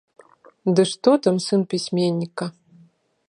[0.77, 2.45] Ды што там сын пісьменніка.